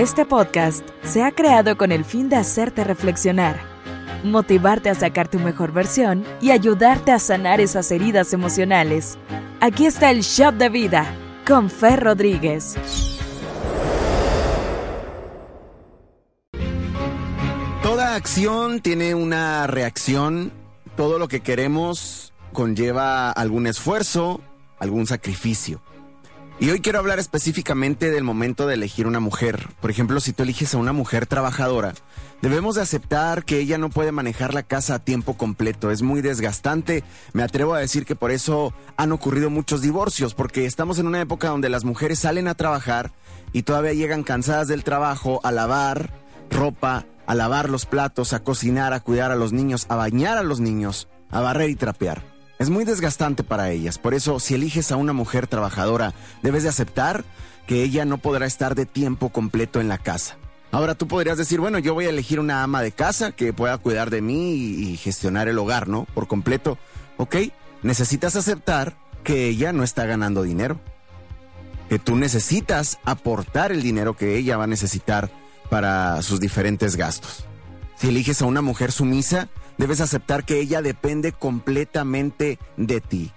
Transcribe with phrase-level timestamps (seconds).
[0.00, 3.60] Este podcast se ha creado con el fin de hacerte reflexionar,
[4.24, 9.18] motivarte a sacar tu mejor versión y ayudarte a sanar esas heridas emocionales.
[9.60, 11.04] Aquí está el Shot de Vida
[11.46, 12.78] con Fer Rodríguez.
[17.82, 20.50] Toda acción tiene una reacción.
[20.96, 24.40] Todo lo que queremos conlleva algún esfuerzo,
[24.78, 25.82] algún sacrificio.
[26.60, 29.66] Y hoy quiero hablar específicamente del momento de elegir una mujer.
[29.80, 31.94] Por ejemplo, si tú eliges a una mujer trabajadora,
[32.42, 35.90] debemos de aceptar que ella no puede manejar la casa a tiempo completo.
[35.90, 37.02] Es muy desgastante.
[37.32, 41.22] Me atrevo a decir que por eso han ocurrido muchos divorcios, porque estamos en una
[41.22, 43.10] época donde las mujeres salen a trabajar
[43.54, 46.12] y todavía llegan cansadas del trabajo a lavar
[46.50, 50.42] ropa, a lavar los platos, a cocinar, a cuidar a los niños, a bañar a
[50.42, 52.29] los niños, a barrer y trapear.
[52.60, 53.96] Es muy desgastante para ellas.
[53.96, 57.24] Por eso, si eliges a una mujer trabajadora, debes de aceptar
[57.66, 60.36] que ella no podrá estar de tiempo completo en la casa.
[60.70, 63.78] Ahora tú podrías decir, bueno, yo voy a elegir una ama de casa que pueda
[63.78, 66.04] cuidar de mí y, gestionar el hogar, ¿no?
[66.12, 66.76] Por completo.
[67.16, 67.36] Ok,
[67.82, 70.78] necesitas aceptar que ella no está ganando dinero.
[71.88, 75.30] Que tú necesitas aportar el dinero que ella va a necesitar
[75.70, 77.46] para sus diferentes gastos.
[77.96, 79.48] Si eliges a una mujer sumisa,
[79.80, 83.32] debes aceptar que ella depende completamente de ti.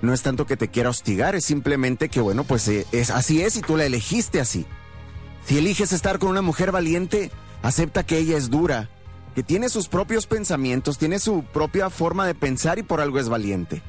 [0.00, 3.42] No es tanto que te quiera hostigar, es simplemente que, bueno, pues eh, es, así
[3.42, 4.64] es y tú la elegiste así.
[5.44, 8.90] Si eliges estar con una mujer valiente, acepta que ella es dura,
[9.34, 13.28] que tiene sus propios pensamientos, tiene su propia forma de pensar y por algo es
[13.28, 13.82] valiente.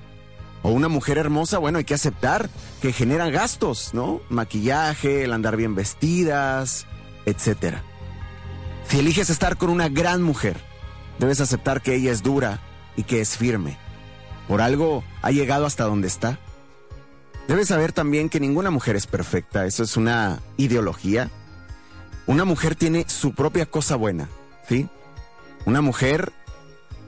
[0.64, 2.50] O una mujer hermosa, bueno, hay que aceptar
[2.82, 4.20] que genera gastos, ¿no?
[4.30, 6.88] Maquillaje, el andar bien vestidas,
[7.28, 7.78] etc.
[8.88, 10.73] Si eliges estar con una gran mujer,
[11.24, 12.60] Debes aceptar que ella es dura
[12.98, 13.78] y que es firme.
[14.46, 16.38] Por algo ha llegado hasta donde está.
[17.48, 21.30] Debes saber también que ninguna mujer es perfecta, eso es una ideología.
[22.28, 24.28] Una mujer tiene su propia cosa buena,
[24.68, 24.90] ¿sí?
[25.66, 26.34] Una mujer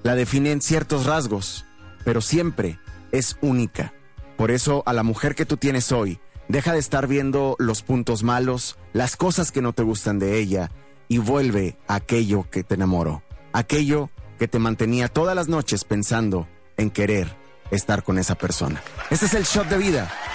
[0.04, 1.66] la define en ciertos rasgos,
[2.06, 2.80] pero siempre
[3.12, 3.94] es única.
[4.38, 8.24] Por eso a la mujer que tú tienes hoy, deja de estar viendo los puntos
[8.24, 10.72] malos, las cosas que no te gustan de ella
[11.10, 13.22] y vuelve a aquello que te enamoró
[13.56, 16.48] aquello que te mantenía todas las noches pensando
[16.78, 17.28] en querer
[17.72, 18.82] estar con esa persona.
[19.10, 20.12] Este es el shot de vida